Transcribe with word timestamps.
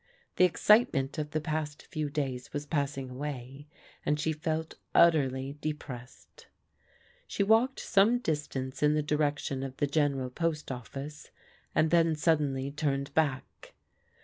The 0.37 0.45
excitement 0.45 1.19
of 1.19 1.29
the 1.29 1.39
past 1.39 1.85
few 1.91 2.09
days 2.09 2.51
was 2.53 2.65
passing 2.65 3.11
away, 3.11 3.67
and 4.03 4.19
she 4.19 4.33
felt 4.33 4.73
utterly 4.95 5.57
depressed. 5.61 6.47
She 7.27 7.43
walked 7.43 7.79
some 7.79 8.17
distance 8.17 8.81
in 8.81 8.95
the 8.95 9.03
direction 9.03 9.61
of 9.61 9.77
the 9.77 9.85
Gen 9.85 10.15
eral 10.15 10.33
Post 10.33 10.71
Office, 10.71 11.29
and 11.75 11.91
then 11.91 12.15
suddenly 12.15 12.71
turned 12.71 13.13
back. 13.13 13.75